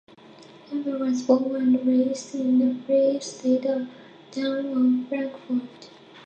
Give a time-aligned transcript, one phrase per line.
[0.71, 3.61] Lombard was born and raised in the Free State
[4.31, 5.91] town of Frankfort.